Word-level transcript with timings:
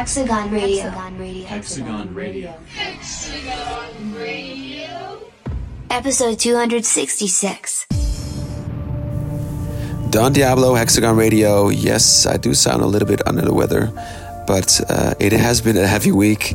Diablo, 0.00 1.44
Hexagon 1.44 2.14
Radio. 2.14 2.54
Hexagon 2.74 4.14
Radio. 4.14 5.20
Episode 5.90 6.38
266. 6.38 7.86
Don 10.08 10.32
Diablo, 10.32 10.74
Hexagon 10.74 11.18
Radio. 11.18 11.68
Yes, 11.68 12.24
I 12.24 12.38
do 12.38 12.54
sound 12.54 12.80
a 12.80 12.86
little 12.86 13.06
bit 13.06 13.20
under 13.28 13.42
the 13.42 13.52
weather, 13.52 13.92
but 14.46 14.80
uh, 14.88 15.12
it 15.20 15.32
has 15.32 15.60
been 15.60 15.76
a 15.76 15.86
heavy 15.86 16.12
week. 16.12 16.54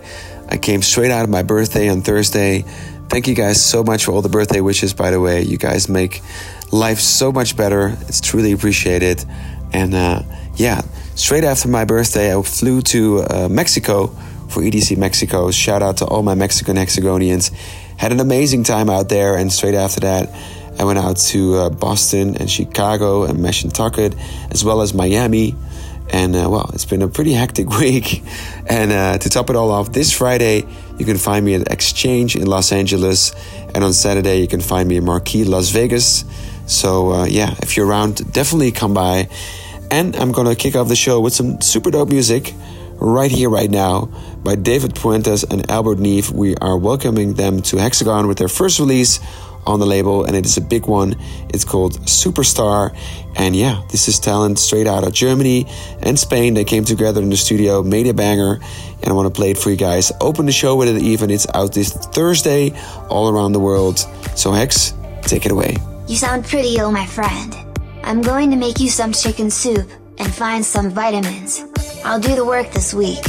I 0.50 0.58
came 0.58 0.82
straight 0.82 1.12
out 1.12 1.24
of 1.24 1.30
my 1.30 1.44
birthday 1.44 1.88
on 1.88 2.02
Thursday. 2.02 2.64
Thank 3.10 3.28
you 3.28 3.36
guys 3.36 3.64
so 3.64 3.84
much 3.84 4.06
for 4.06 4.12
all 4.14 4.24
the 4.24 4.30
birthday 4.30 4.62
wishes, 4.62 4.92
by 4.96 5.12
the 5.12 5.20
way. 5.20 5.44
You 5.44 5.60
guys 5.60 5.88
make 5.88 6.24
life 6.72 7.00
so 7.00 7.32
much 7.32 7.56
better. 7.56 7.96
It's 8.08 8.22
truly 8.22 8.54
appreciated. 8.54 9.24
And 9.72 9.94
uh, 9.94 10.24
yeah, 10.56 10.82
straight 11.16 11.44
after 11.44 11.68
my 11.68 11.86
birthday, 11.86 12.38
I 12.38 12.42
flew 12.44 12.82
to 12.82 13.22
uh, 13.22 13.48
Mexico 13.50 14.08
for 14.50 14.62
EDC 14.62 14.98
Mexico. 14.98 15.50
Shout 15.52 15.82
out 15.82 15.98
to 15.98 16.06
all 16.06 16.24
my 16.24 16.36
Mexican 16.36 16.78
hexagonians. 16.78 17.52
Had 17.98 18.12
an 18.12 18.20
amazing 18.20 18.64
time 18.64 18.90
out 18.90 19.10
there, 19.10 19.36
and 19.36 19.52
straight 19.52 19.74
after 19.74 20.02
that, 20.02 20.30
I 20.78 20.84
went 20.84 21.00
out 21.00 21.18
to 21.18 21.56
uh, 21.56 21.70
Boston 21.70 22.36
and 22.38 22.50
Chicago 22.50 23.24
and 23.24 23.40
Mashantucket, 23.40 24.18
as 24.52 24.64
well 24.64 24.82
as 24.82 24.94
Miami. 24.94 25.56
And 26.12 26.36
uh, 26.36 26.50
well, 26.50 26.70
it's 26.74 26.86
been 26.86 27.02
a 27.02 27.08
pretty 27.08 27.34
hectic 27.34 27.70
week. 27.80 28.22
And 28.68 28.92
uh, 28.92 29.18
to 29.18 29.30
top 29.30 29.50
it 29.50 29.56
all 29.56 29.72
off, 29.72 29.92
this 29.92 30.12
Friday, 30.12 30.66
you 30.98 31.06
can 31.06 31.18
find 31.18 31.46
me 31.46 31.56
at 31.56 31.72
Exchange 31.72 32.36
in 32.36 32.46
Los 32.46 32.72
Angeles. 32.72 33.34
And 33.74 33.84
on 33.84 33.94
Saturday, 33.94 34.42
you 34.42 34.48
can 34.48 34.62
find 34.62 34.88
me 34.88 34.98
in 34.98 35.06
Marquee, 35.06 35.46
Las 35.46 35.70
Vegas. 35.70 36.26
So 36.68 37.12
uh, 37.12 37.26
yeah, 37.26 37.56
if 37.62 37.78
you're 37.78 37.88
around, 37.88 38.32
definitely 38.34 38.72
come 38.72 38.94
by. 38.94 39.30
And 39.92 40.16
I'm 40.16 40.32
gonna 40.32 40.56
kick 40.56 40.76
off 40.76 40.88
the 40.88 40.96
show 40.96 41.20
with 41.22 41.34
some 41.34 41.62
super 41.62 41.92
dope 41.92 42.10
music 42.10 42.54
right 42.98 43.32
here, 43.32 43.50
right 43.50 43.70
now, 43.70 44.06
by 44.44 44.56
David 44.56 44.96
Puentes 44.96 45.44
and 45.50 45.70
Albert 45.70 46.00
Neve. 46.00 46.32
We 46.32 46.56
are 46.58 46.78
welcoming 46.78 47.34
them 47.34 47.62
to 47.64 47.78
Hexagon 47.78 48.28
with 48.28 48.38
their 48.38 48.48
first 48.48 48.80
release 48.80 49.20
on 49.66 49.80
the 49.80 49.86
label, 49.86 50.26
and 50.26 50.36
it 50.36 50.46
is 50.46 50.58
a 50.58 50.62
big 50.62 50.88
one. 50.88 51.16
It's 51.50 51.66
called 51.66 52.00
Superstar. 52.02 52.96
And 53.36 53.56
yeah, 53.56 53.82
this 53.92 54.08
is 54.08 54.20
talent 54.20 54.60
straight 54.60 54.88
out 54.88 55.04
of 55.04 55.14
Germany 55.14 55.66
and 56.02 56.18
Spain. 56.18 56.54
They 56.54 56.64
came 56.64 56.86
together 56.86 57.22
in 57.22 57.30
the 57.30 57.38
studio, 57.38 57.84
made 57.84 58.08
a 58.08 58.14
banger, 58.14 58.60
and 59.02 59.08
I 59.08 59.14
want 59.14 59.34
to 59.34 59.36
play 59.36 59.52
it 59.52 59.58
for 59.58 59.72
you 59.72 59.76
guys. 59.76 60.12
Open 60.22 60.46
the 60.46 60.52
show 60.52 60.76
with 60.76 60.90
it 60.90 61.02
even. 61.02 61.30
It's 61.30 61.48
out 61.54 61.74
this 61.74 61.92
Thursday 61.92 62.74
all 63.10 63.30
around 63.30 63.54
the 63.54 63.60
world. 63.60 64.00
So, 64.36 64.52
Hex, 64.52 64.94
take 65.24 65.46
it 65.46 65.52
away. 65.52 65.78
You 66.08 66.16
sound 66.16 66.46
pretty 66.46 66.78
ill, 66.78 66.92
my 66.92 67.06
friend. 67.06 67.75
I'm 68.06 68.22
going 68.22 68.52
to 68.52 68.56
make 68.56 68.80
you 68.80 68.88
some 68.88 69.12
chicken 69.12 69.50
soup 69.50 69.90
and 70.20 70.32
find 70.32 70.64
some 70.64 70.92
vitamins. 70.92 71.66
I'll 72.04 72.20
do 72.20 72.36
the 72.36 72.46
work 72.46 72.70
this 72.70 72.94
week. 72.94 73.26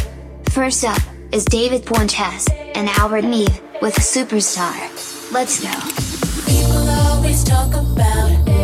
First 0.50 0.84
up 0.84 1.00
is 1.32 1.46
David 1.46 1.86
Puentes 1.86 2.46
and 2.74 2.86
Albert 2.90 3.22
Neve 3.22 3.58
with 3.80 3.94
Superstar. 3.94 4.76
Let's 5.32 5.62
go. 5.62 5.72
People 6.44 6.88
always 6.90 7.42
talk 7.42 7.72
about 7.72 8.46
ew, 8.46 8.55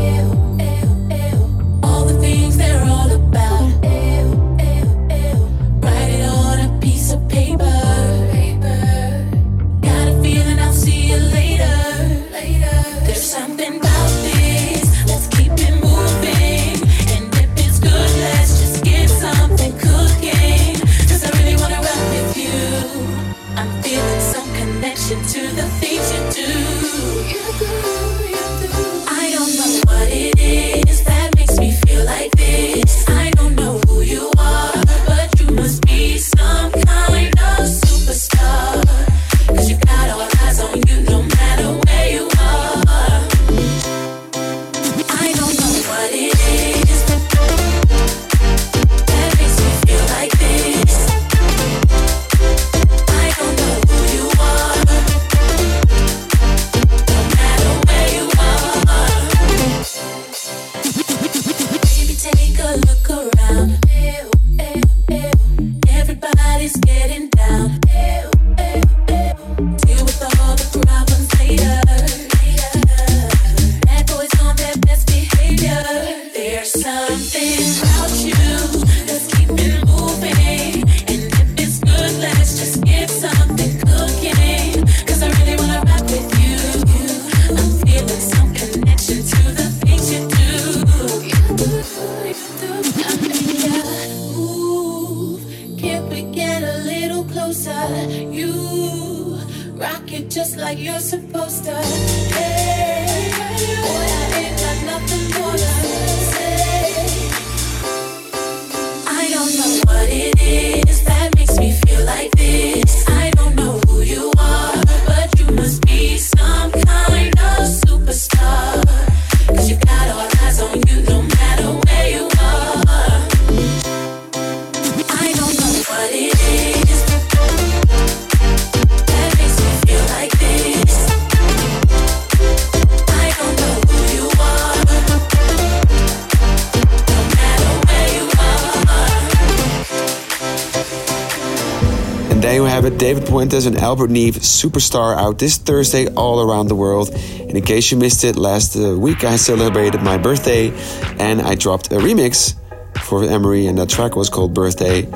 Puentes 143.42 143.66
and 143.66 143.76
Albert 143.76 144.10
Neve, 144.10 144.36
Superstar, 144.36 145.16
out 145.16 145.40
this 145.40 145.56
Thursday 145.56 146.06
all 146.14 146.40
around 146.40 146.68
the 146.68 146.76
world. 146.76 147.10
And 147.10 147.56
in 147.56 147.64
case 147.64 147.90
you 147.90 147.98
missed 147.98 148.22
it, 148.22 148.36
last 148.36 148.76
uh, 148.76 148.96
week 148.96 149.24
I 149.24 149.34
celebrated 149.34 150.00
my 150.00 150.16
birthday 150.16 150.70
and 151.18 151.42
I 151.42 151.56
dropped 151.56 151.90
a 151.90 151.96
remix 151.96 152.54
for 153.00 153.24
Emery, 153.24 153.66
and 153.66 153.78
that 153.78 153.88
track 153.88 154.14
was 154.14 154.30
called 154.30 154.54
Birthday. 154.54 155.08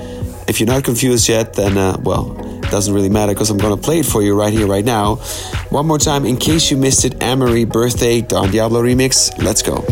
If 0.48 0.58
you're 0.58 0.66
not 0.66 0.82
confused 0.82 1.28
yet, 1.28 1.54
then, 1.54 1.78
uh, 1.78 1.98
well, 2.02 2.36
it 2.64 2.70
doesn't 2.70 2.92
really 2.92 3.10
matter 3.10 3.32
because 3.32 3.50
I'm 3.50 3.58
gonna 3.58 3.76
play 3.76 4.00
it 4.00 4.06
for 4.06 4.22
you 4.22 4.36
right 4.36 4.52
here, 4.52 4.66
right 4.66 4.84
now. 4.84 5.16
One 5.70 5.86
more 5.86 5.98
time, 5.98 6.26
in 6.26 6.36
case 6.36 6.68
you 6.68 6.76
missed 6.76 7.04
it, 7.04 7.22
Amory 7.22 7.64
birthday, 7.64 8.22
Don 8.22 8.50
Diablo 8.50 8.82
remix. 8.82 9.30
Let's 9.40 9.62
go. 9.62 9.84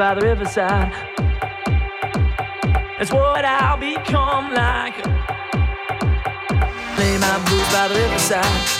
By 0.00 0.14
the 0.14 0.22
riverside. 0.22 0.90
That's 2.98 3.12
what 3.12 3.44
I'll 3.44 3.76
become 3.76 4.54
like. 4.54 4.96
Lay 6.96 7.18
my 7.18 7.44
blues 7.44 7.70
by 7.70 7.88
the 7.88 7.96
riverside. 7.96 8.79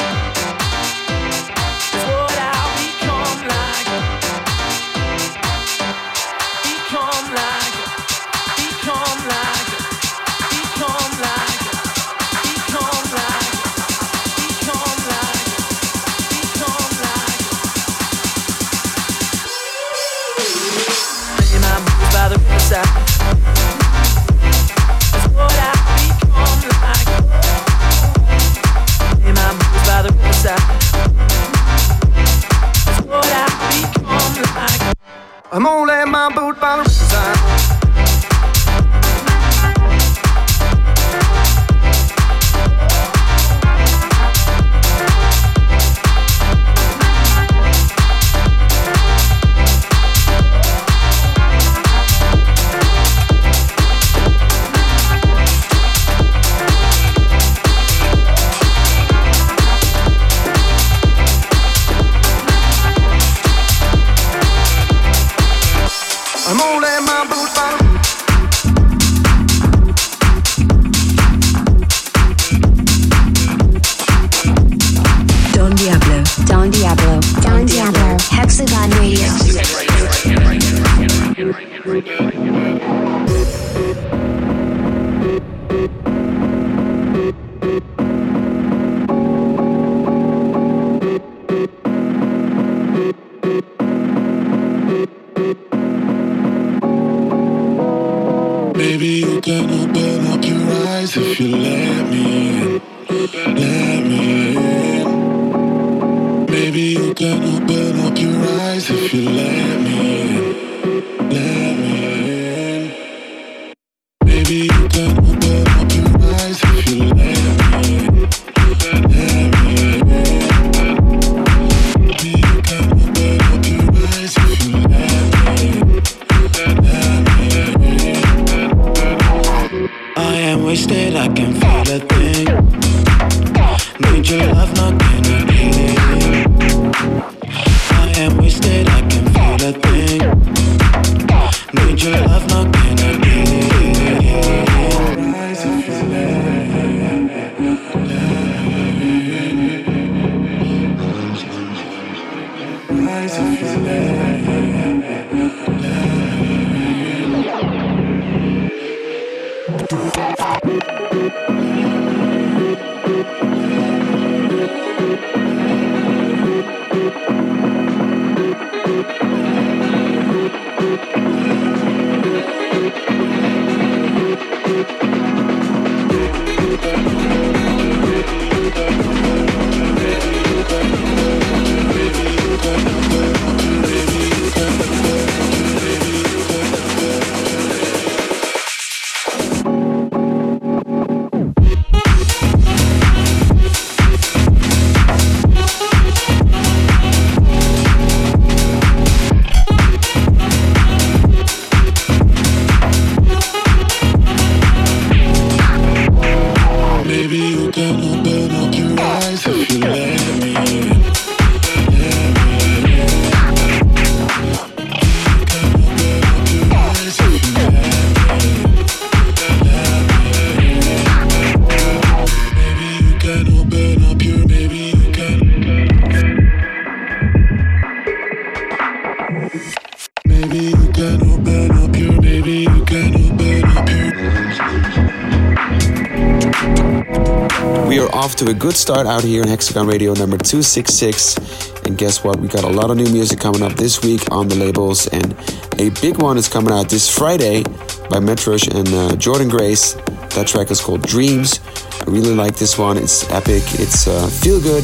A 238.51 238.55
good 238.55 238.75
start 238.75 239.07
out 239.07 239.23
here 239.23 239.43
in 239.43 239.49
Hexagon 239.49 239.87
Radio 239.87 240.13
number 240.13 240.37
266. 240.37 241.85
And 241.85 241.97
guess 241.97 242.25
what? 242.25 242.41
We 242.41 242.49
got 242.49 242.65
a 242.65 242.69
lot 242.69 242.91
of 242.91 242.97
new 242.97 243.09
music 243.13 243.39
coming 243.39 243.63
up 243.63 243.75
this 243.75 244.03
week 244.03 244.33
on 244.33 244.49
the 244.49 244.57
labels. 244.57 245.07
And 245.07 245.33
a 245.79 245.91
big 246.01 246.21
one 246.21 246.37
is 246.37 246.49
coming 246.49 246.73
out 246.73 246.89
this 246.89 247.09
Friday 247.09 247.63
by 248.11 248.19
Metrosh 248.19 248.67
and 248.75 248.89
uh, 248.89 249.15
Jordan 249.17 249.49
Grace. 249.49 249.93
That 250.35 250.49
track 250.49 250.73
is 250.73 250.81
called 250.81 251.03
Dreams. 251.03 251.61
I 252.01 252.11
really 252.11 252.35
like 252.35 252.57
this 252.57 252.77
one. 252.77 252.97
It's 252.97 253.31
epic, 253.31 253.63
it's 253.75 254.09
uh, 254.09 254.27
feel 254.27 254.61
good. 254.61 254.83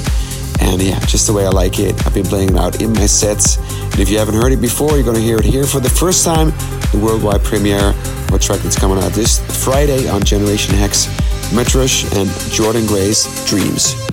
And 0.60 0.80
yeah, 0.80 1.00
just 1.00 1.26
the 1.26 1.32
way 1.32 1.44
I 1.44 1.50
like 1.50 1.80
it. 1.80 1.94
I've 2.06 2.14
been 2.14 2.26
playing 2.26 2.50
it 2.50 2.56
out 2.56 2.80
in 2.80 2.92
my 2.92 3.06
sets. 3.06 3.56
And 3.82 3.98
if 3.98 4.08
you 4.08 4.18
haven't 4.18 4.36
heard 4.36 4.52
it 4.52 4.60
before, 4.60 4.92
you're 4.92 5.02
going 5.02 5.16
to 5.16 5.22
hear 5.22 5.38
it 5.38 5.44
here 5.44 5.64
for 5.64 5.80
the 5.80 5.90
first 5.90 6.24
time. 6.24 6.50
The 6.92 7.00
worldwide 7.02 7.42
premiere 7.42 7.90
of 7.90 8.32
a 8.32 8.38
track 8.38 8.60
that's 8.60 8.78
coming 8.78 8.98
out 8.98 9.10
this 9.12 9.40
Friday 9.64 10.08
on 10.08 10.22
Generation 10.22 10.76
Hex. 10.76 11.25
Metrosh 11.50 12.04
and 12.16 12.30
Jordan 12.52 12.86
Grace 12.86 13.26
Dreams. 13.46 14.05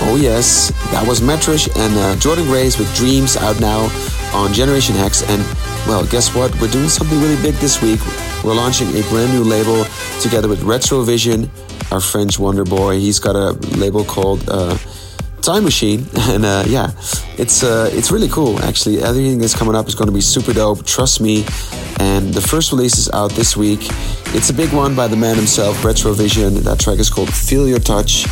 Oh 0.00 0.16
yes, 0.20 0.70
that 0.90 1.06
was 1.06 1.20
Metrish 1.20 1.68
and 1.76 1.94
uh, 1.96 2.16
Jordan 2.16 2.46
Grace 2.46 2.78
with 2.78 2.92
Dreams 2.94 3.36
out 3.36 3.60
now 3.60 3.90
on 4.32 4.52
Generation 4.52 4.94
Hex. 4.94 5.22
And 5.22 5.42
well, 5.86 6.06
guess 6.06 6.34
what? 6.34 6.50
We're 6.60 6.70
doing 6.70 6.88
something 6.88 7.20
really 7.20 7.40
big 7.42 7.54
this 7.56 7.82
week. 7.82 8.00
We're 8.42 8.54
launching 8.54 8.88
a 8.96 9.02
brand 9.10 9.32
new 9.32 9.44
label 9.44 9.84
together 10.20 10.48
with 10.48 10.60
Retrovision, 10.60 11.48
our 11.92 12.00
French 12.00 12.38
wonder 12.38 12.64
boy. 12.64 12.98
He's 12.98 13.18
got 13.18 13.36
a 13.36 13.52
label 13.76 14.04
called 14.04 14.48
uh, 14.48 14.76
Time 15.42 15.64
Machine, 15.64 16.06
and 16.28 16.44
uh, 16.44 16.64
yeah, 16.66 16.90
it's 17.36 17.62
uh, 17.62 17.88
it's 17.92 18.10
really 18.10 18.28
cool. 18.28 18.58
Actually, 18.62 19.02
everything 19.02 19.38
that's 19.38 19.56
coming 19.56 19.74
up 19.74 19.88
is 19.88 19.94
going 19.94 20.08
to 20.08 20.14
be 20.14 20.20
super 20.20 20.52
dope. 20.52 20.84
Trust 20.84 21.20
me. 21.20 21.44
And 22.00 22.32
the 22.32 22.40
first 22.40 22.70
release 22.70 22.96
is 22.96 23.10
out 23.10 23.32
this 23.32 23.56
week. 23.56 23.80
It's 24.34 24.50
a 24.50 24.54
big 24.54 24.72
one 24.72 24.94
by 24.94 25.08
the 25.08 25.16
man 25.16 25.34
himself, 25.36 25.78
Retrovision. 25.78 26.60
That 26.62 26.78
track 26.78 26.98
is 26.98 27.10
called 27.10 27.32
Feel 27.32 27.66
Your 27.66 27.80
Touch. 27.80 28.26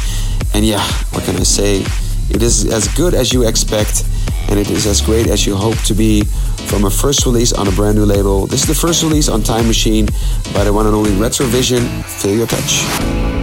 And 0.54 0.64
yeah, 0.64 0.82
what 1.10 1.24
can 1.24 1.36
I 1.36 1.42
say? 1.42 1.84
It 2.30 2.42
is 2.42 2.72
as 2.72 2.88
good 2.94 3.14
as 3.14 3.32
you 3.32 3.46
expect, 3.46 4.04
and 4.48 4.58
it 4.58 4.70
is 4.70 4.86
as 4.86 5.00
great 5.00 5.26
as 5.26 5.46
you 5.46 5.56
hope 5.56 5.78
to 5.84 5.94
be 5.94 6.22
from 6.66 6.84
a 6.84 6.90
first 6.90 7.26
release 7.26 7.52
on 7.52 7.68
a 7.68 7.72
brand 7.72 7.96
new 7.96 8.04
label. 8.04 8.46
This 8.46 8.62
is 8.62 8.68
the 8.68 8.74
first 8.74 9.02
release 9.02 9.28
on 9.28 9.42
Time 9.42 9.66
Machine 9.66 10.06
by 10.52 10.64
the 10.64 10.72
one 10.72 10.86
and 10.86 10.94
only 10.94 11.10
Retrovision. 11.10 12.04
Feel 12.04 12.36
Your 12.36 12.46
Touch. 12.46 13.35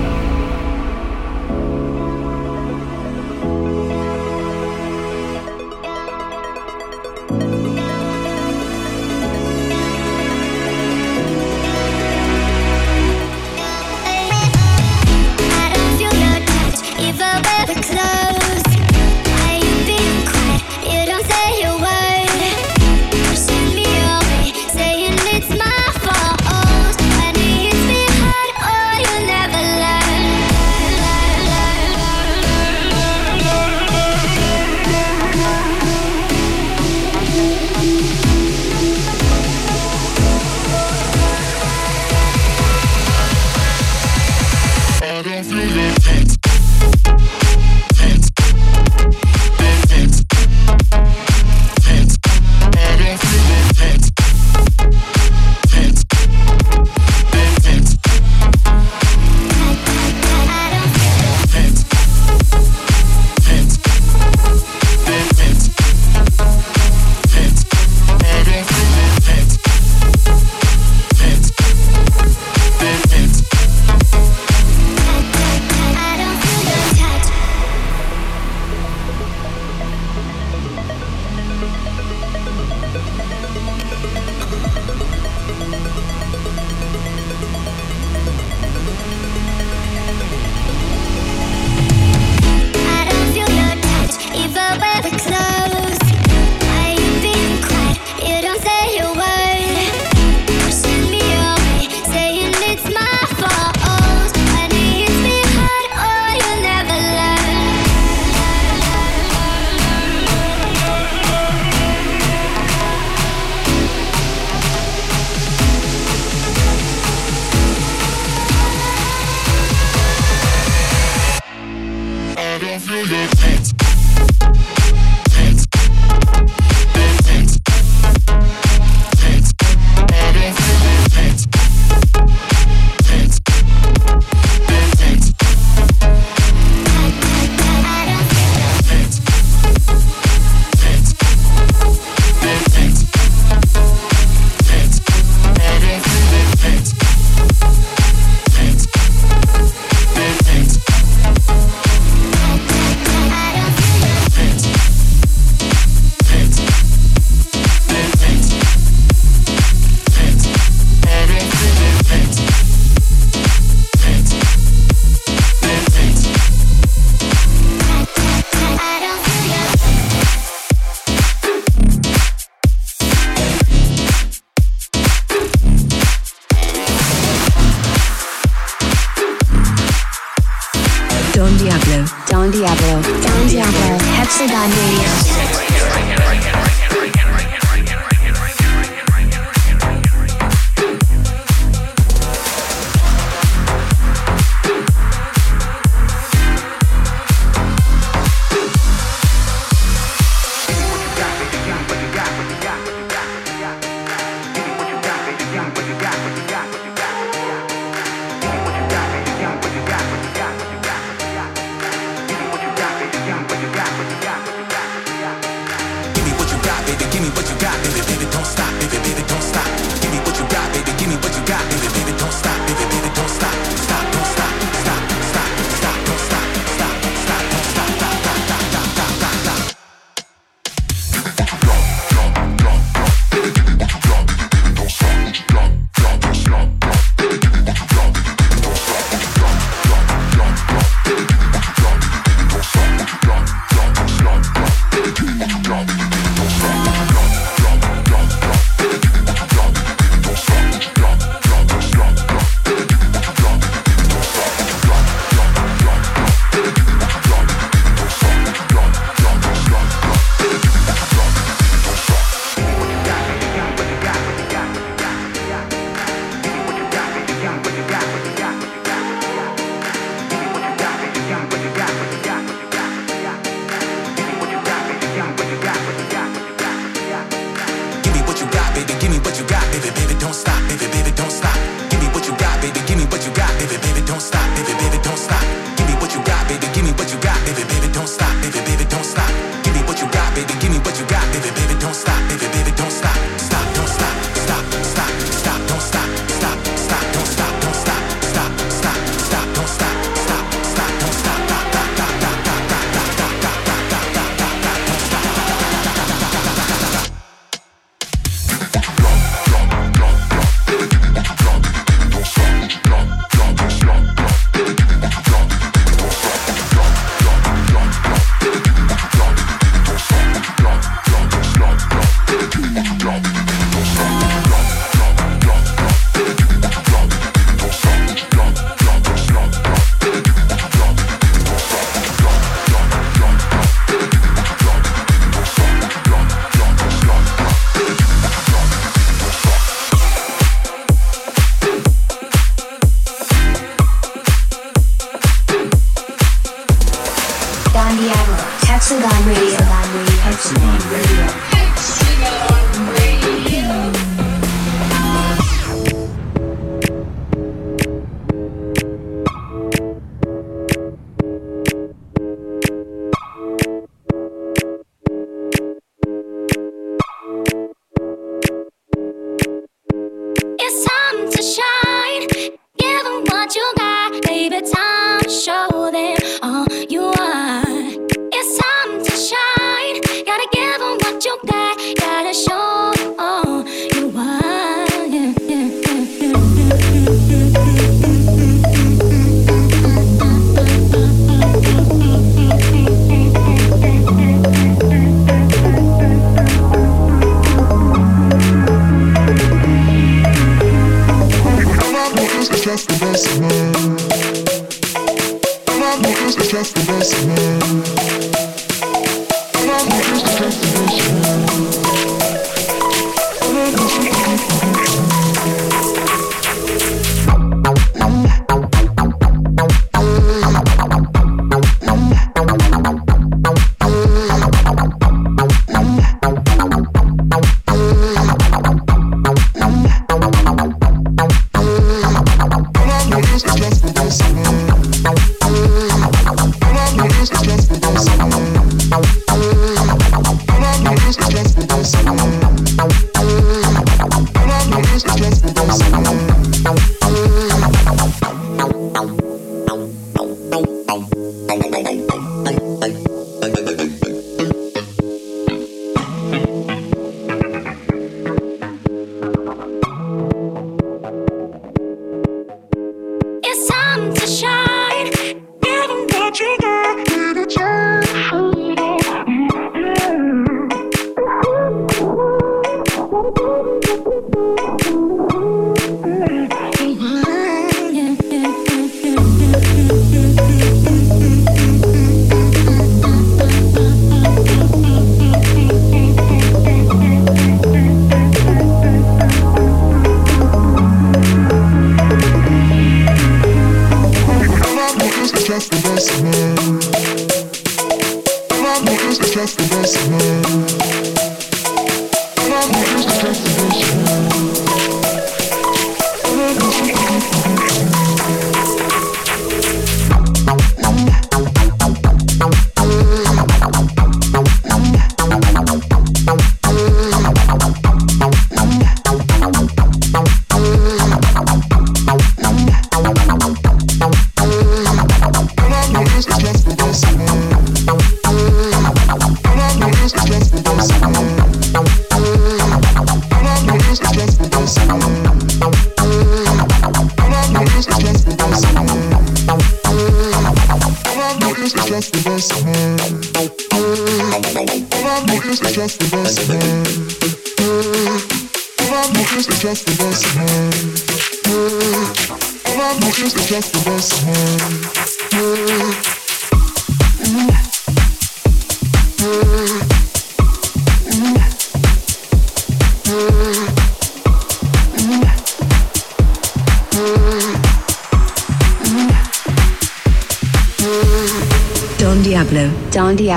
Don 181.43 181.57
Diablo. 181.57 182.05
Don 182.29 182.49
Diablo. 182.51 183.01
Don 183.01 183.47
Diablo. 183.47 183.97
Hexagon 184.17 184.71
Radio. 184.71 186.32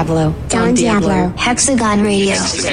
Diablo. 0.07 0.35
Don 0.49 0.75
Diablo. 0.75 1.33
Hexagon 1.37 2.03
Radio. 2.03 2.35
Is 2.35 2.65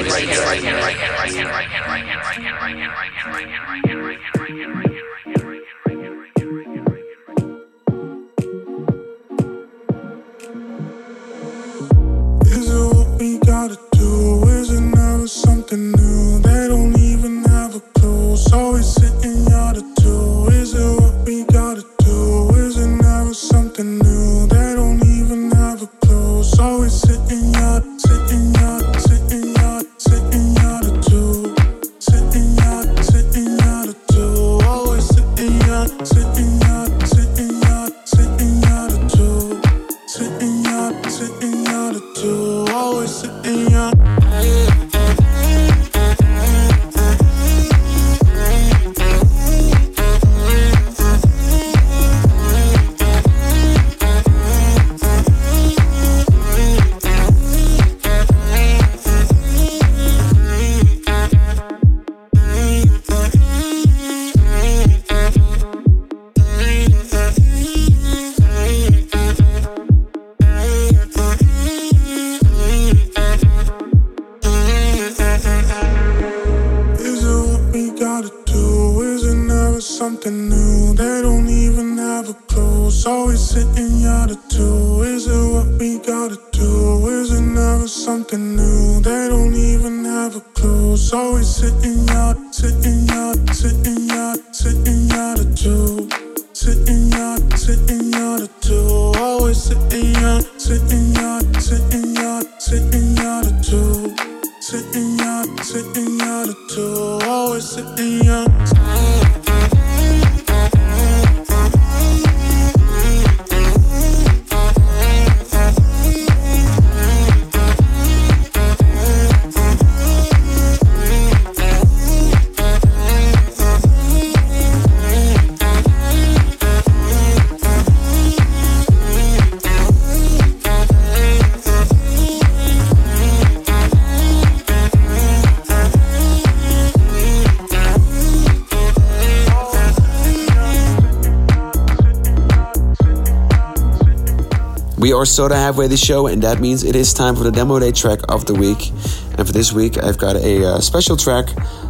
Are 145.24 145.26
sort 145.26 145.52
of 145.52 145.56
halfway 145.56 145.86
the 145.86 145.96
show, 145.96 146.26
and 146.26 146.42
that 146.42 146.60
means 146.60 146.84
it 146.84 146.94
is 146.94 147.14
time 147.14 147.34
for 147.34 147.44
the 147.44 147.50
demo 147.50 147.78
day 147.78 147.92
track 147.92 148.20
of 148.28 148.44
the 148.44 148.52
week. 148.52 148.90
And 149.38 149.46
for 149.46 149.54
this 149.54 149.72
week, 149.72 149.96
I've 149.96 150.18
got 150.18 150.36
a 150.36 150.66
uh, 150.66 150.80
special 150.80 151.16
track 151.16 151.46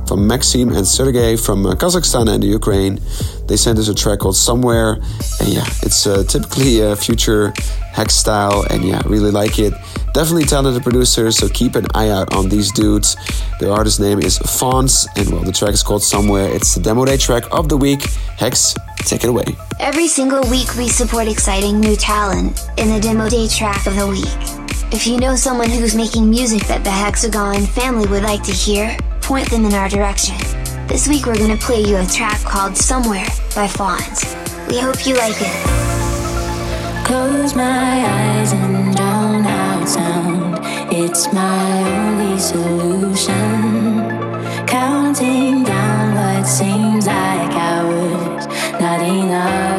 from 0.07 0.29
Maxim 0.29 0.69
and 0.69 0.87
Sergey 0.87 1.37
from 1.37 1.67
uh, 1.67 1.75
Kazakhstan 1.75 2.33
and 2.33 2.41
the 2.45 2.47
Ukraine. 2.47 3.01
They 3.49 3.57
sent 3.57 3.81
us 3.81 3.89
a 3.89 3.95
track 3.95 4.21
called 4.21 4.37
Somewhere, 4.37 5.01
and 5.41 5.49
yeah, 5.49 5.67
it's 5.83 6.07
uh, 6.07 6.23
typically 6.29 6.81
a 6.81 6.95
future 6.95 7.53
hex 7.93 8.15
style, 8.15 8.65
and 8.71 8.85
yeah, 8.85 9.03
really 9.07 9.33
like 9.33 9.59
it. 9.59 9.75
Definitely 10.13 10.45
talented 10.45 10.81
producers, 10.85 11.37
so 11.37 11.49
keep 11.49 11.75
an 11.75 11.87
eye 11.93 12.11
out 12.11 12.33
on 12.37 12.49
these 12.49 12.71
dudes. 12.71 13.17
Their 13.59 13.73
artist 13.73 13.99
name 13.99 14.21
is 14.21 14.39
Fawns, 14.39 15.09
and 15.17 15.29
well, 15.33 15.43
the 15.43 15.51
track 15.51 15.75
is 15.75 15.83
called 15.83 16.05
Somewhere. 16.05 16.55
It's 16.55 16.77
the 16.77 16.81
demo 16.81 17.05
day 17.05 17.17
track 17.17 17.43
of 17.51 17.69
the 17.69 17.77
week. 17.77 18.03
Hex, 18.39 18.77
take 18.99 19.25
it 19.25 19.29
away. 19.29 19.57
Every 19.85 20.09
single 20.09 20.41
week, 20.49 20.75
we 20.77 20.89
support 20.89 21.29
exciting 21.29 21.79
new 21.79 21.95
talent 21.95 22.59
in 22.79 22.89
the 22.89 22.99
Demo 22.99 23.29
Day 23.29 23.47
track 23.47 23.87
of 23.87 23.95
the 23.97 24.07
week. 24.07 24.25
If 24.95 25.07
you 25.07 25.19
know 25.19 25.37
someone 25.37 25.69
who's 25.69 25.95
making 25.95 26.31
music 26.31 26.67
that 26.69 26.85
the 26.85 26.91
Hexagon 26.91 27.67
family 27.67 28.09
would 28.09 28.23
like 28.23 28.43
to 28.45 28.51
hear, 28.51 28.97
point 29.21 29.51
them 29.51 29.67
in 29.67 29.75
our 29.75 29.91
direction. 29.91 30.37
This 30.89 31.07
week, 31.07 31.27
we're 31.27 31.37
gonna 31.37 31.59
play 31.59 31.83
you 31.83 31.99
a 31.99 32.07
track 32.07 32.41
called 32.45 32.79
Somewhere 32.79 33.27
by 33.55 33.69
Fawns. 33.69 34.35
We 34.69 34.79
hope 34.81 35.07
you 35.07 35.17
like 35.17 35.37
it. 35.37 37.05
Close 37.05 37.55
my 37.55 38.07
eyes 38.09 38.53
and 38.55 38.97
drown 38.97 39.45
out 39.45 39.87
sound. 39.87 40.61
It's 40.95 41.31
my 41.31 41.91
only 41.99 42.39
solution. 42.39 43.37
Counting 44.67 45.63
down 45.63 46.15
what 46.15 46.47
seems 46.47 47.07
like 47.07 47.53
hours, 47.53 48.47
not 48.81 49.03
enough. 49.03 49.74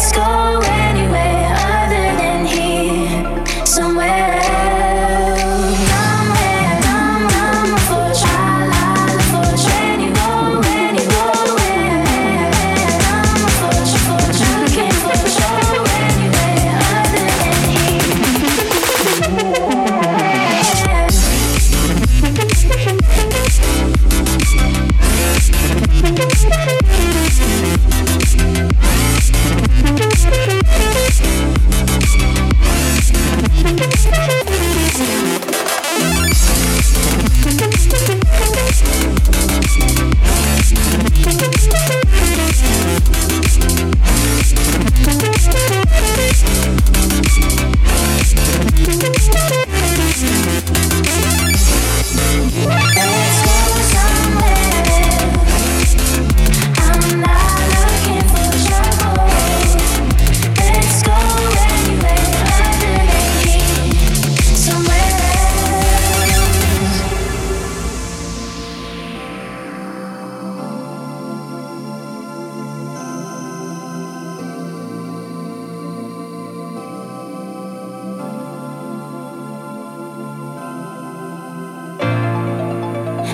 Let's 0.00 0.12
go 0.12 0.39
I'm 33.62 33.76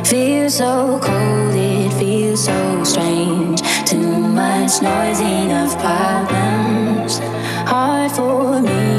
Feels 0.07 0.59
so 0.59 1.01
cold, 1.03 1.55
it 1.57 1.93
feels 1.95 2.45
so 2.45 2.85
strange. 2.85 3.61
Too 3.85 3.99
much 3.99 4.81
noise, 4.81 5.19
enough 5.19 5.77
problems. 5.81 7.19
Hard 7.69 8.13
for 8.13 8.63
me 8.63 8.96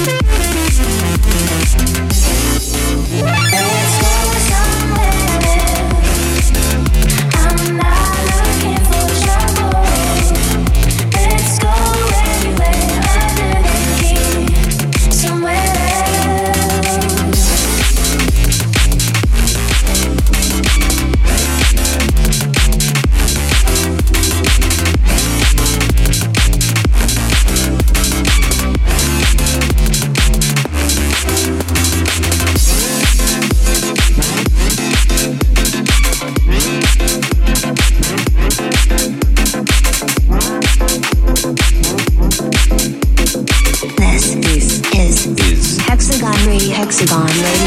Thank 0.00 2.17
Siobhan 46.98 47.57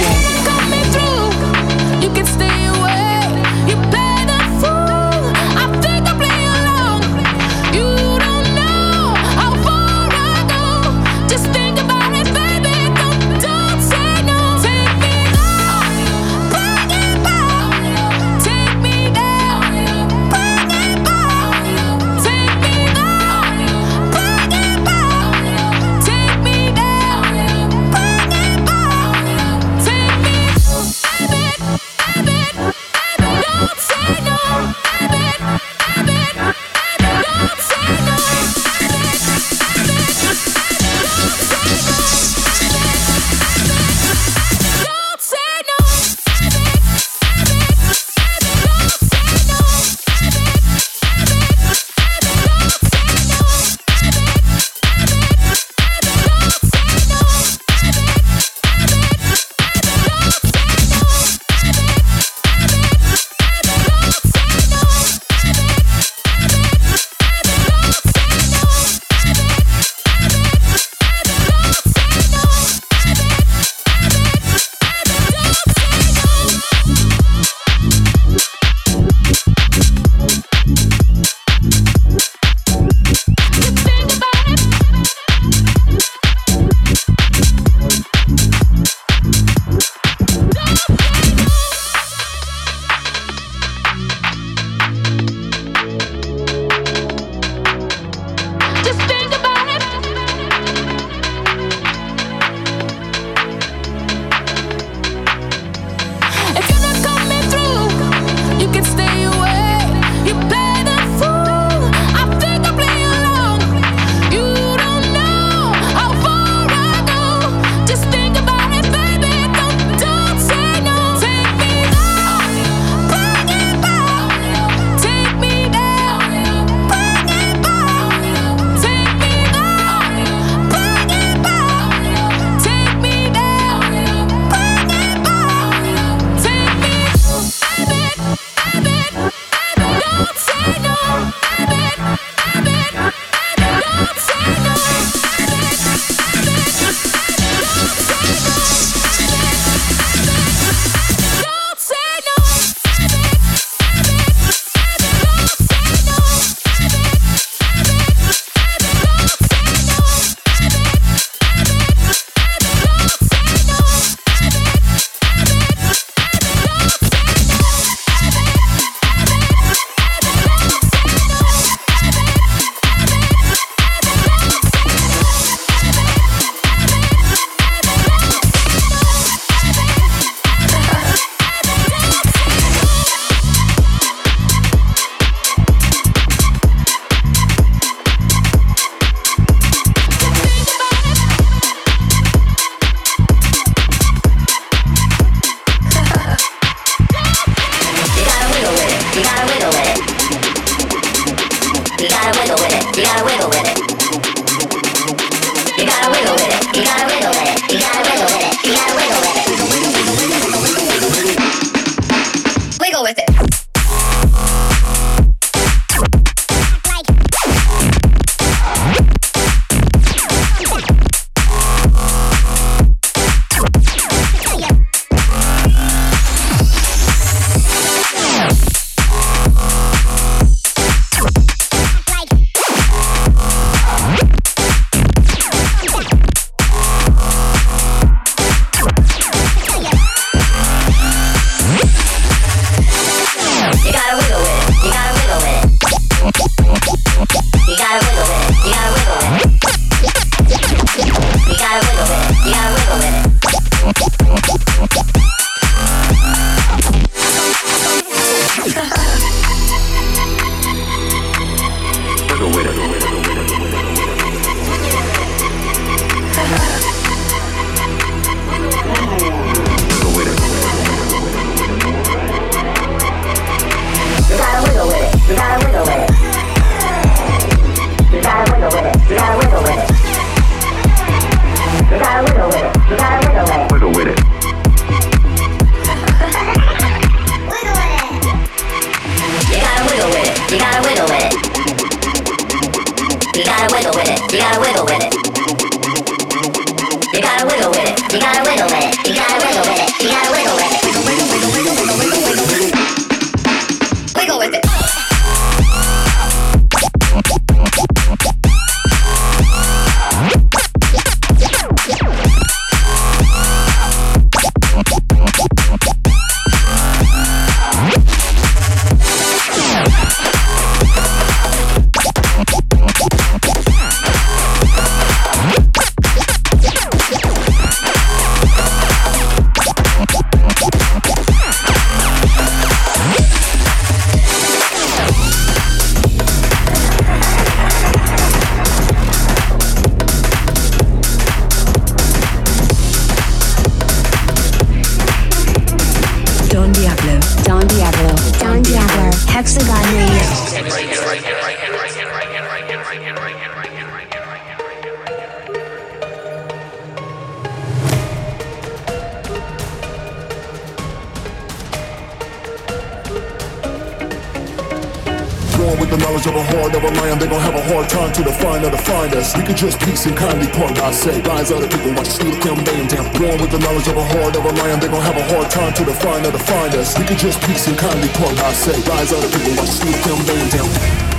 seem 370.01 370.15
kindly 370.15 370.47
upon 370.47 370.73
God's 370.73 371.05
Rise 371.05 371.27
Lions 371.27 371.51
other 371.51 371.67
people 371.67 371.93
watch 371.93 372.07
us, 372.07 372.21
look 372.23 372.41
them, 372.41 372.57
down. 372.87 373.05
Born 373.13 373.37
with 373.39 373.51
the 373.51 373.59
knowledge 373.59 373.87
of 373.87 373.97
a 373.97 374.03
heart 374.03 374.35
of 374.35 374.45
a 374.45 374.49
lion, 374.49 374.79
they 374.79 374.87
gon' 374.87 375.01
have 375.01 375.15
a 375.15 375.23
hard 375.29 375.51
time 375.51 375.73
to 375.73 375.85
define 375.85 376.25
or 376.25 376.31
define 376.31 376.73
us. 376.73 376.97
We 376.97 377.05
can 377.05 377.17
just 377.17 377.39
peace 377.43 377.67
and 377.67 377.77
kindly 377.77 378.09
upon 378.09 378.33
God's 378.35 378.67
Rise 378.67 378.87
Lions 378.87 379.13
other 379.13 379.29
people 379.29 379.53
watch 379.57 379.69
us, 379.69 379.85
look 379.85 380.25
them, 380.25 380.49
down. 380.49 381.10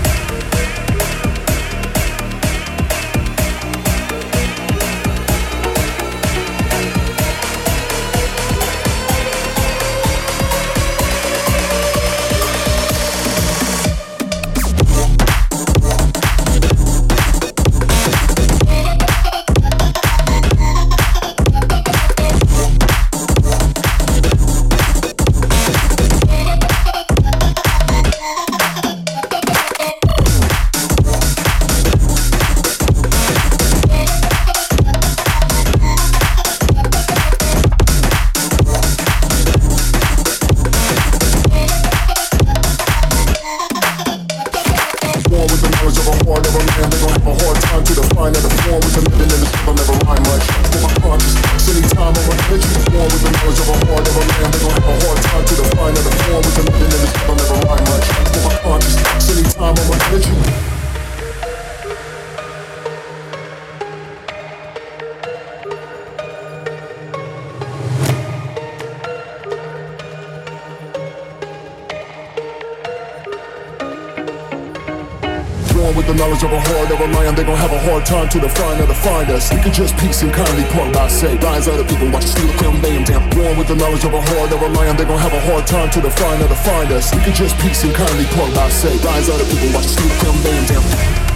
Steal, 77.08 77.56
have 77.56 77.72
a 77.72 77.78
hard 77.90 78.06
time 78.06 78.28
to 78.28 78.40
define 78.40 78.80
or 78.80 78.86
to 78.86 78.94
find 78.94 79.30
us. 79.30 79.52
We 79.52 79.60
can 79.60 79.72
just 79.72 79.96
peace 79.98 80.22
and 80.22 80.32
kindly 80.32 80.64
part 80.70 80.92
by 80.92 81.08
say. 81.08 81.36
Rise 81.36 81.68
other 81.68 81.84
people, 81.84 82.10
watch 82.10 82.24
steal, 82.24 82.52
kill, 82.58 82.72
lay 82.82 82.94
them 82.94 83.04
down. 83.04 83.30
Born 83.30 83.56
with 83.58 83.68
the 83.68 83.76
knowledge 83.76 84.04
of 84.04 84.14
a 84.14 84.20
heart 84.20 84.52
of 84.52 84.62
a 84.62 84.68
lion, 84.68 84.96
they 84.96 85.04
gon' 85.04 85.18
have 85.18 85.32
a 85.32 85.40
hard 85.40 85.66
time 85.66 85.90
to 85.90 86.00
define 86.00 86.42
or 86.42 86.48
to 86.48 86.54
find 86.54 86.92
us. 86.92 87.12
We 87.14 87.20
can 87.22 87.34
just 87.34 87.58
peace 87.58 87.84
and 87.84 87.94
kindly 87.94 88.26
part 88.36 88.54
by 88.54 88.68
say. 88.70 88.96
Rise 88.98 89.28
other 89.28 89.44
people, 89.44 89.72
watch 89.74 89.86
steal, 89.86 90.10
kill, 90.20 90.32
lay 90.44 90.64
them 90.64 90.82
down. 90.82 91.31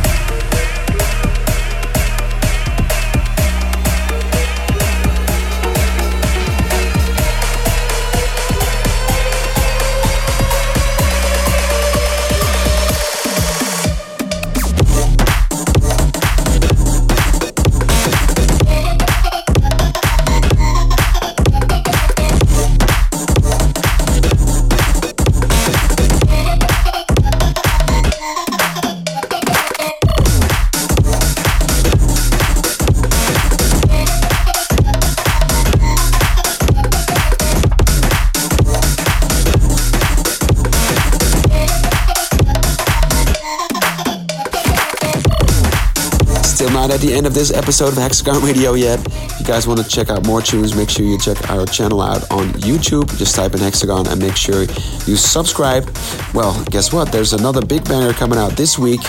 At 46.97 47.03
the 47.03 47.13
end 47.13 47.27
of 47.27 47.35
this 47.35 47.53
episode 47.53 47.89
of 47.89 47.99
Hexagon 47.99 48.43
Radio 48.43 48.73
yet. 48.73 48.99
If 49.07 49.41
you 49.41 49.45
guys 49.45 49.67
want 49.67 49.81
to 49.81 49.87
check 49.87 50.09
out 50.09 50.25
more 50.25 50.41
tunes, 50.41 50.75
make 50.75 50.89
sure 50.89 51.05
you 51.05 51.19
check 51.19 51.51
our 51.51 51.67
channel 51.67 52.01
out 52.01 52.23
on 52.31 52.47
YouTube. 52.53 53.15
Just 53.19 53.37
type 53.37 53.53
in 53.53 53.61
Hexagon 53.61 54.07
and 54.07 54.19
make 54.19 54.35
sure 54.35 54.63
you 54.63 55.15
subscribe. 55.15 55.85
Well, 56.33 56.65
guess 56.71 56.95
what? 56.95 57.13
There's 57.13 57.35
another 57.35 57.61
big 57.61 57.85
banger 57.85 58.15
coming 58.15 58.39
out 58.39 58.53
this 58.53 58.79
week 58.79 59.03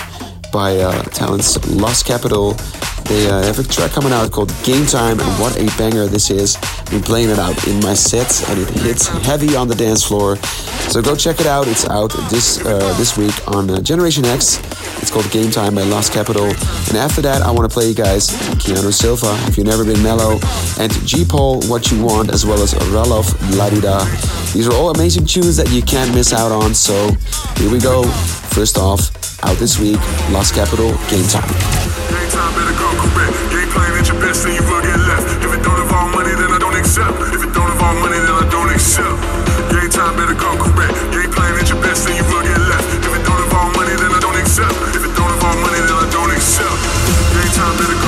by 0.52 0.76
uh, 0.76 1.02
talents 1.04 1.56
Lost 1.66 2.04
Capital. 2.04 2.52
They 3.04 3.26
uh, 3.26 3.42
have 3.44 3.58
a 3.58 3.62
track 3.62 3.92
coming 3.92 4.12
out 4.12 4.32
called 4.32 4.52
Game 4.64 4.84
Time, 4.84 5.18
and 5.18 5.40
what 5.40 5.56
a 5.56 5.64
banger 5.78 6.08
this 6.08 6.28
is. 6.28 6.56
I've 6.56 6.90
been 6.90 7.02
playing 7.02 7.30
it 7.30 7.38
out 7.38 7.66
in 7.66 7.80
my 7.80 7.94
sets, 7.94 8.46
and 8.50 8.60
it 8.60 8.68
hits 8.68 9.08
heavy 9.08 9.56
on 9.56 9.66
the 9.66 9.74
dance 9.74 10.04
floor. 10.04 10.36
So 10.92 11.00
go 11.00 11.16
check 11.16 11.40
it 11.40 11.46
out. 11.46 11.66
It's 11.66 11.88
out 11.88 12.12
this 12.28 12.62
uh, 12.66 12.94
this 12.98 13.16
week 13.16 13.32
on 13.48 13.70
uh, 13.70 13.80
Generation 13.80 14.24
Hex. 14.24 14.58
It's 15.08 15.14
called 15.14 15.32
Game 15.32 15.50
Time 15.50 15.74
by 15.74 15.84
Lost 15.84 16.12
Capital. 16.12 16.44
And 16.44 16.96
after 17.00 17.22
that, 17.22 17.40
I 17.40 17.50
want 17.50 17.64
to 17.64 17.72
play 17.72 17.88
you 17.88 17.94
guys 17.94 18.28
Keanu 18.60 18.92
Silva, 18.92 19.32
If 19.48 19.56
You've 19.56 19.66
Never 19.66 19.82
Been 19.82 20.02
Mellow, 20.02 20.38
and 20.78 20.92
G 21.08 21.24
Paul, 21.24 21.62
What 21.62 21.90
You 21.90 22.04
Want, 22.04 22.28
as 22.28 22.44
well 22.44 22.60
as 22.60 22.74
Ralof 22.92 23.24
Ladida. 23.56 24.04
These 24.52 24.68
are 24.68 24.74
all 24.74 24.90
amazing 24.90 25.24
tunes 25.24 25.56
that 25.56 25.72
you 25.72 25.80
can't 25.80 26.14
miss 26.14 26.34
out 26.34 26.52
on. 26.52 26.74
So 26.74 26.92
here 27.56 27.72
we 27.72 27.80
go. 27.80 28.04
First 28.52 28.76
off, 28.76 29.08
out 29.48 29.56
this 29.56 29.80
week, 29.80 29.96
Lost 30.28 30.52
Capital, 30.52 30.92
Game 31.08 31.24
Time. 31.24 31.48
Game 39.72 39.88
time 39.88 40.16
better 40.20 40.36
go 40.36 40.52
correct. 40.60 40.92
Game 41.16 41.30
plan 41.32 41.56
at 41.56 41.66
your 41.70 41.80
best 41.80 42.06
and 42.06 42.14
you 42.14 42.24
will 42.28 42.42
get 42.42 42.57
time 47.58 47.76
to 47.76 47.90
it 47.90 48.07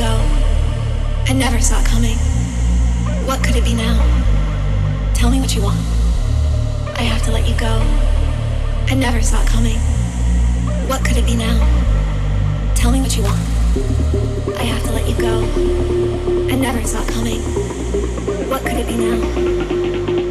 go. 0.00 0.16
I 1.28 1.34
never 1.34 1.60
saw 1.60 1.78
it 1.78 1.86
coming. 1.86 2.16
What 3.28 3.44
could 3.44 3.54
it 3.54 3.64
be 3.64 3.74
now? 3.74 3.96
Tell 5.12 5.30
me 5.30 5.40
what 5.40 5.54
you 5.54 5.60
want. 5.60 5.78
I 6.96 7.02
have 7.02 7.22
to 7.24 7.30
let 7.30 7.46
you 7.46 7.54
go. 7.58 7.74
I 8.88 8.94
never 8.94 9.20
saw 9.20 9.42
it 9.42 9.48
coming. 9.48 9.76
What 10.88 11.04
could 11.04 11.18
it 11.18 11.26
be 11.26 11.36
now? 11.36 11.56
Tell 12.74 12.90
me 12.90 13.02
what 13.02 13.14
you 13.14 13.22
want. 13.22 13.42
I 14.56 14.64
have 14.72 14.82
to 14.84 14.92
let 14.92 15.06
you 15.06 15.16
go. 15.20 15.34
I 16.50 16.56
never 16.56 16.82
saw 16.86 17.02
it 17.02 17.08
coming. 17.12 17.42
What 18.48 18.62
could 18.62 18.78
it 18.78 18.86
be 18.86 18.96
now? 18.96 19.18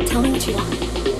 Tell 0.07 0.23
me 0.23 0.31
what 0.31 0.47
you 0.47 0.55
want. 0.55 1.18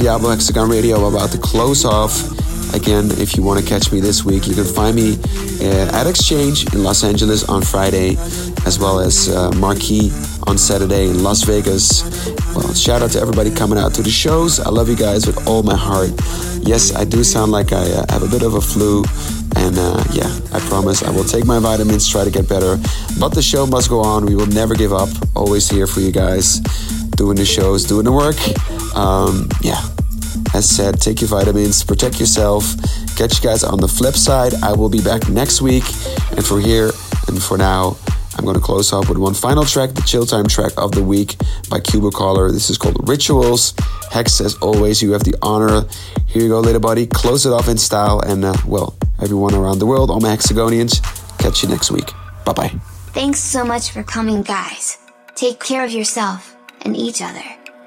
Diablo 0.00 0.30
Hexagon 0.30 0.70
Radio 0.70 1.06
about 1.06 1.30
to 1.30 1.38
close 1.38 1.84
off. 1.84 2.14
Again, 2.74 3.10
if 3.20 3.36
you 3.36 3.42
want 3.42 3.60
to 3.60 3.66
catch 3.66 3.92
me 3.92 4.00
this 4.00 4.24
week, 4.24 4.46
you 4.46 4.54
can 4.54 4.64
find 4.64 4.96
me 4.96 5.18
uh, 5.60 5.90
at 5.92 6.06
Exchange 6.06 6.72
in 6.72 6.82
Los 6.82 7.04
Angeles 7.04 7.46
on 7.50 7.60
Friday, 7.60 8.16
as 8.64 8.78
well 8.78 8.98
as 8.98 9.28
uh, 9.28 9.50
Marquee 9.56 10.10
on 10.46 10.56
Saturday 10.56 11.10
in 11.10 11.22
Las 11.22 11.42
Vegas. 11.42 12.02
Well, 12.56 12.72
shout 12.72 13.02
out 13.02 13.10
to 13.10 13.20
everybody 13.20 13.50
coming 13.50 13.78
out 13.78 13.92
to 13.94 14.02
the 14.02 14.10
shows. 14.10 14.58
I 14.58 14.70
love 14.70 14.88
you 14.88 14.96
guys 14.96 15.26
with 15.26 15.46
all 15.46 15.62
my 15.62 15.76
heart. 15.76 16.12
Yes, 16.62 16.94
I 16.94 17.04
do 17.04 17.22
sound 17.22 17.52
like 17.52 17.72
I 17.74 17.84
uh, 17.90 18.06
have 18.08 18.22
a 18.22 18.28
bit 18.28 18.42
of 18.42 18.54
a 18.54 18.60
flu, 18.60 19.04
and 19.56 19.76
uh, 19.76 20.02
yeah, 20.12 20.32
I 20.54 20.60
promise 20.60 21.02
I 21.02 21.10
will 21.10 21.24
take 21.24 21.44
my 21.44 21.58
vitamins, 21.58 22.08
try 22.08 22.24
to 22.24 22.30
get 22.30 22.48
better. 22.48 22.78
But 23.18 23.34
the 23.34 23.42
show 23.42 23.66
must 23.66 23.90
go 23.90 24.00
on. 24.00 24.24
We 24.24 24.34
will 24.34 24.46
never 24.46 24.74
give 24.74 24.94
up. 24.94 25.10
Always 25.36 25.68
here 25.68 25.86
for 25.86 26.00
you 26.00 26.10
guys, 26.10 26.60
doing 27.20 27.36
the 27.36 27.44
shows, 27.44 27.84
doing 27.84 28.06
the 28.06 28.12
work. 28.12 28.40
Um, 28.96 29.46
yeah, 29.60 29.76
as 30.54 30.66
said, 30.66 31.02
take 31.02 31.20
your 31.20 31.28
vitamins, 31.28 31.84
protect 31.84 32.18
yourself. 32.18 32.64
Catch 33.14 33.36
you 33.36 33.50
guys 33.50 33.62
on 33.62 33.78
the 33.78 33.88
flip 33.88 34.14
side. 34.14 34.54
I 34.62 34.72
will 34.72 34.88
be 34.88 35.02
back 35.02 35.28
next 35.28 35.60
week. 35.60 35.84
And 36.34 36.42
for 36.42 36.58
here 36.58 36.90
and 37.28 37.42
for 37.42 37.58
now, 37.58 37.98
I'm 38.38 38.44
going 38.46 38.56
to 38.56 38.62
close 38.62 38.94
off 38.94 39.10
with 39.10 39.18
one 39.18 39.34
final 39.34 39.66
track, 39.66 39.90
the 39.90 40.00
chill 40.00 40.24
time 40.24 40.46
track 40.46 40.72
of 40.78 40.92
the 40.92 41.04
week 41.04 41.36
by 41.68 41.78
Cubicolor. 41.80 42.50
This 42.50 42.70
is 42.70 42.78
called 42.78 42.96
Rituals. 43.06 43.74
Hex, 44.10 44.40
as 44.40 44.54
always, 44.62 45.02
you 45.02 45.12
have 45.12 45.24
the 45.24 45.34
honor. 45.42 45.84
Here 46.26 46.42
you 46.42 46.48
go, 46.48 46.60
little 46.60 46.80
buddy. 46.80 47.06
Close 47.06 47.44
it 47.44 47.52
off 47.52 47.68
in 47.68 47.76
style. 47.76 48.20
And, 48.20 48.46
uh, 48.46 48.54
well, 48.64 48.96
everyone 49.20 49.54
around 49.54 49.78
the 49.78 49.86
world, 49.86 50.10
all 50.10 50.20
my 50.20 50.34
Hexagonians, 50.34 51.02
catch 51.38 51.62
you 51.62 51.68
next 51.68 51.90
week. 51.90 52.12
Bye 52.46 52.54
bye. 52.54 52.72
Thanks 53.12 53.40
so 53.40 53.62
much 53.62 53.90
for 53.90 54.02
coming, 54.02 54.40
guys. 54.40 54.96
Take 55.34 55.60
care 55.60 55.84
of 55.84 55.90
yourself 55.90 56.56
and 56.82 56.96
each 56.96 57.22
other. 57.22 57.42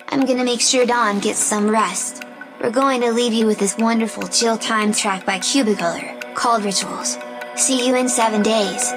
I'm 0.09 0.25
gonna 0.25 0.43
make 0.43 0.61
sure 0.61 0.85
Don 0.85 1.19
gets 1.19 1.39
some 1.39 1.69
rest. 1.69 2.23
We're 2.61 2.69
going 2.69 3.01
to 3.01 3.11
leave 3.11 3.33
you 3.33 3.45
with 3.45 3.59
this 3.59 3.75
wonderful 3.77 4.27
chill 4.27 4.57
time 4.57 4.93
track 4.93 5.25
by 5.25 5.39
Cubicolor, 5.39 6.33
called 6.33 6.63
Rituals. 6.63 7.17
See 7.55 7.85
you 7.85 7.95
in 7.95 8.07
seven 8.07 8.41
days. 8.41 8.93